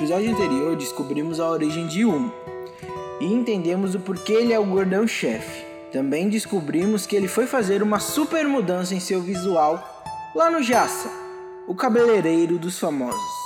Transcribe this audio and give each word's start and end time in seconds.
episódio 0.00 0.32
anterior, 0.32 0.74
descobrimos 0.76 1.38
a 1.40 1.50
origem 1.50 1.86
de 1.86 2.06
Humo 2.06 2.32
e 3.20 3.26
entendemos 3.26 3.94
o 3.94 4.00
porquê 4.00 4.32
ele 4.32 4.50
é 4.50 4.58
o 4.58 4.64
gordão-chefe. 4.64 5.62
Também 5.92 6.30
descobrimos 6.30 7.04
que 7.04 7.14
ele 7.14 7.28
foi 7.28 7.46
fazer 7.46 7.82
uma 7.82 8.00
super 8.00 8.48
mudança 8.48 8.94
em 8.94 9.00
seu 9.00 9.20
visual 9.20 10.02
lá 10.34 10.48
no 10.48 10.62
Jassa, 10.62 11.10
o 11.68 11.74
cabeleireiro 11.74 12.58
dos 12.58 12.78
famosos. 12.78 13.39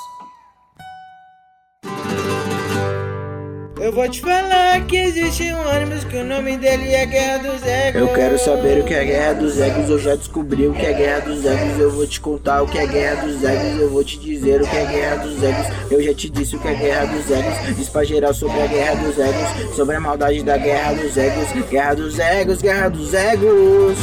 Eu 3.85 3.93
vou 3.93 4.09
te 4.09 4.23
falar 4.23 4.87
que 4.87 4.97
existe 4.97 5.43
um 5.53 5.69
ônibus 5.69 6.05
que 6.05 6.17
o 6.17 6.25
nome 6.25 6.57
dele 6.57 6.91
é 6.95 7.05
Guerra 7.05 7.37
dos 7.37 7.63
Egos. 7.63 8.01
Eu 8.01 8.15
quero 8.15 8.39
saber 8.39 8.81
o 8.81 8.85
que 8.87 8.95
é 8.95 9.05
Guerra 9.05 9.35
dos 9.35 9.61
Egos, 9.61 9.91
eu 9.91 9.99
já 9.99 10.15
descobri 10.17 10.67
o 10.67 10.73
que 10.73 10.87
é 10.87 10.95
Guerra 10.95 11.21
dos 11.21 11.45
Egos. 11.45 11.79
Eu 11.79 11.91
vou 11.91 12.07
te 12.07 12.19
contar 12.19 12.63
o 12.63 12.67
que 12.67 12.79
é 12.79 12.87
Guerra 12.87 13.27
dos 13.27 13.45
Egos, 13.45 13.83
eu 13.83 13.91
vou 13.91 14.03
te 14.03 14.19
dizer 14.19 14.63
o 14.63 14.67
que 14.67 14.75
é 14.75 14.87
Guerra 14.87 15.17
dos 15.17 15.43
Egos. 15.43 15.67
Eu 15.91 16.03
já 16.03 16.15
te 16.15 16.31
disse 16.31 16.57
o 16.57 16.61
que 16.61 16.69
é 16.69 16.75
Guerra 16.75 17.05
dos 17.05 17.31
Egos, 17.31 17.77
diz 17.77 17.89
pra 17.91 18.05
geral 18.05 18.33
sobre 18.33 18.59
a 18.59 18.67
Guerra 18.67 18.95
dos 18.95 19.19
Egos, 19.19 19.77
sobre 19.77 19.97
a 19.97 20.01
maldade 20.01 20.43
da 20.43 20.57
Guerra 20.57 20.95
dos 20.95 21.15
Egos. 21.19 21.69
Guerra 21.69 21.95
dos 21.95 22.19
Egos, 22.19 22.63
Guerra 22.63 22.89
dos 22.89 23.13
Egos. 23.13 23.99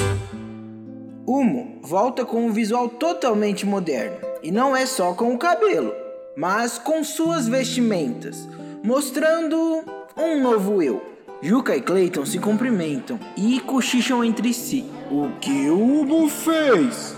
Humo 1.25 1.80
volta 1.81 2.23
com 2.23 2.45
um 2.45 2.52
visual 2.52 2.88
totalmente 2.88 3.66
moderno, 3.66 4.17
e 4.44 4.52
não 4.52 4.75
é 4.75 4.86
só 4.86 5.13
com 5.13 5.34
o 5.34 5.39
cabelo, 5.39 5.91
mas 6.38 6.77
com 6.77 7.03
suas 7.03 7.48
vestimentas 7.48 8.48
mostrando 8.84 9.84
um 10.17 10.41
novo 10.41 10.81
eu. 10.81 11.02
Juca 11.41 11.76
e 11.76 11.81
Clayton 11.81 12.26
se 12.26 12.38
cumprimentam 12.38 13.20
e 13.35 13.59
cochicham 13.62 14.23
entre 14.23 14.53
si. 14.53 14.85
O 15.09 15.30
que 15.39 15.70
o 15.70 16.02
Ubu 16.02 16.30
fez? 16.30 17.16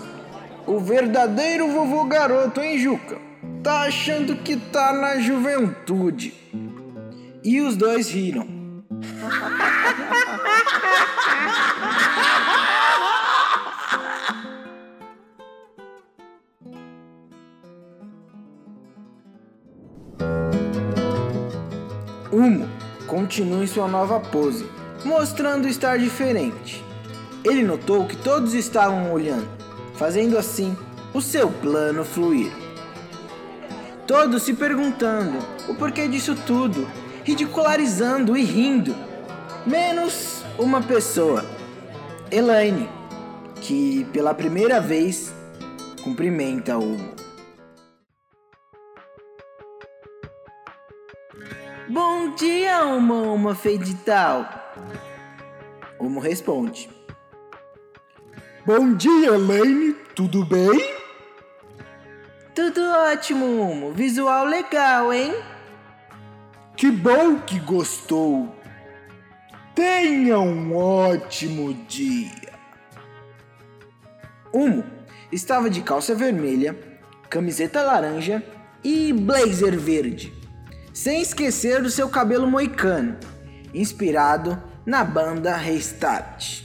O 0.66 0.78
verdadeiro 0.78 1.70
vovô 1.70 2.04
garoto, 2.04 2.60
hein, 2.60 2.78
Juca? 2.78 3.18
Tá 3.62 3.82
achando 3.82 4.36
que 4.36 4.56
tá 4.56 4.92
na 4.92 5.20
juventude. 5.20 6.32
E 7.42 7.60
os 7.60 7.76
dois 7.76 8.08
riram. 8.08 8.48
Humo 22.34 22.68
continua 23.06 23.62
em 23.62 23.66
sua 23.66 23.86
nova 23.86 24.18
pose, 24.18 24.68
mostrando 25.04 25.68
estar 25.68 25.98
diferente. 25.98 26.84
Ele 27.44 27.62
notou 27.62 28.06
que 28.06 28.16
todos 28.16 28.54
estavam 28.54 29.12
olhando, 29.12 29.46
fazendo 29.94 30.36
assim 30.36 30.76
o 31.12 31.20
seu 31.20 31.48
plano 31.48 32.04
fluir. 32.04 32.50
Todos 34.06 34.42
se 34.42 34.52
perguntando 34.52 35.38
o 35.68 35.74
porquê 35.76 36.08
disso 36.08 36.34
tudo, 36.46 36.88
ridicularizando 37.22 38.36
e 38.36 38.42
rindo, 38.42 38.94
menos 39.64 40.42
uma 40.58 40.82
pessoa, 40.82 41.44
Elaine, 42.30 42.88
que 43.60 44.04
pela 44.12 44.34
primeira 44.34 44.80
vez 44.80 45.32
cumprimenta 46.02 46.76
Humo. 46.76 47.23
Bom 51.88 52.34
dia, 52.34 52.82
uma 52.86 53.20
uma 53.32 53.54
feidital. 53.54 54.48
Humo 56.00 56.18
responde. 56.18 56.88
Bom 58.64 58.94
dia, 58.94 59.34
Elaine. 59.34 59.92
Tudo 60.14 60.46
bem? 60.46 60.94
Tudo 62.54 62.80
ótimo, 62.80 63.44
Humo. 63.44 63.92
Visual 63.92 64.46
legal, 64.46 65.12
hein? 65.12 65.34
Que 66.74 66.90
bom 66.90 67.38
que 67.40 67.60
gostou. 67.60 68.54
Tenha 69.74 70.38
um 70.38 70.74
ótimo 70.74 71.74
dia. 71.86 72.54
Humo 74.52 74.84
estava 75.30 75.68
de 75.68 75.82
calça 75.82 76.14
vermelha, 76.14 76.74
camiseta 77.28 77.82
laranja 77.82 78.42
e 78.82 79.12
blazer 79.12 79.78
verde 79.78 80.43
sem 80.94 81.20
esquecer 81.20 81.82
do 81.82 81.90
seu 81.90 82.08
cabelo 82.08 82.46
moicano, 82.46 83.16
inspirado 83.74 84.62
na 84.86 85.02
banda 85.02 85.56
Restart. 85.56 86.62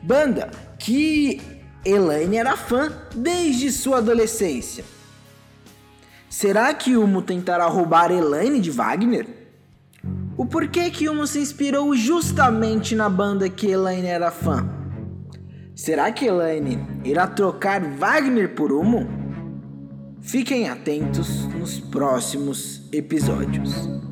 Banda 0.00 0.48
que 0.78 1.42
Elaine 1.84 2.36
era 2.36 2.56
fã 2.56 2.92
desde 3.14 3.72
sua 3.72 3.98
adolescência. 3.98 4.84
Será 6.28 6.72
que 6.72 6.96
Humo 6.96 7.20
tentará 7.20 7.66
roubar 7.66 8.12
Elaine 8.12 8.60
de 8.60 8.70
Wagner? 8.70 9.26
O 10.36 10.46
porquê 10.46 10.88
que 10.88 11.08
Humo 11.08 11.26
se 11.26 11.40
inspirou 11.40 11.94
justamente 11.96 12.94
na 12.94 13.08
banda 13.08 13.48
que 13.48 13.66
Elaine 13.66 14.06
era 14.06 14.30
fã? 14.30 14.66
Será 15.74 16.12
que 16.12 16.26
Elaine 16.26 16.86
irá 17.04 17.26
trocar 17.26 17.82
Wagner 17.82 18.54
por 18.54 18.70
Humo? 18.70 19.19
Fiquem 20.22 20.68
atentos 20.68 21.46
nos 21.46 21.80
próximos 21.80 22.82
episódios. 22.92 24.09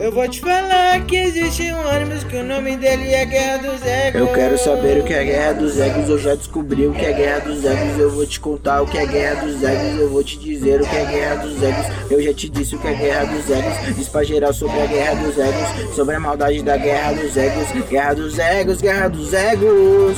Eu 0.00 0.12
vou 0.12 0.28
te 0.28 0.40
falar 0.40 1.04
que 1.06 1.16
existe 1.16 1.72
um 1.72 1.88
ônibus 1.88 2.22
que 2.22 2.36
o 2.36 2.44
nome 2.44 2.76
dele 2.76 3.12
é 3.12 3.26
Guerra 3.26 3.56
dos 3.58 3.84
Egos. 3.84 4.20
Eu 4.20 4.32
quero 4.32 4.56
saber 4.56 5.00
o 5.00 5.04
que 5.04 5.12
é 5.12 5.24
Guerra 5.24 5.52
dos 5.54 5.78
Egos, 5.78 6.08
eu 6.08 6.18
já 6.18 6.36
descobri 6.36 6.86
o 6.86 6.92
que 6.92 7.04
é 7.04 7.12
Guerra 7.12 7.40
dos 7.40 7.64
Egos. 7.64 7.98
Eu 7.98 8.10
vou 8.10 8.24
te 8.24 8.38
contar 8.38 8.82
o 8.82 8.86
que 8.86 8.96
é 8.96 9.04
Guerra 9.04 9.44
dos 9.44 9.60
Egos, 9.60 10.00
eu 10.00 10.08
vou 10.08 10.22
te 10.22 10.38
dizer 10.38 10.80
o 10.80 10.86
que 10.86 10.96
é 10.96 11.04
Guerra 11.04 11.34
dos 11.36 11.60
Egos. 11.60 11.86
Eu 12.10 12.22
já 12.22 12.32
te 12.32 12.48
disse 12.48 12.76
o 12.76 12.78
que 12.78 12.86
é 12.86 12.94
Guerra 12.94 13.24
dos 13.24 13.50
Egos, 13.50 13.96
diz 13.96 14.08
pra 14.08 14.22
geral 14.22 14.54
sobre 14.54 14.80
a 14.80 14.86
Guerra 14.86 15.14
dos 15.16 15.36
Egos, 15.36 15.94
sobre 15.96 16.14
a 16.14 16.20
maldade 16.20 16.62
da 16.62 16.76
Guerra 16.76 17.14
dos 17.14 17.36
Egos. 17.36 17.88
Guerra 17.88 18.14
dos 18.14 18.38
Egos, 18.38 18.80
Guerra 18.80 19.08
dos 19.08 19.32
Egos. 19.32 20.16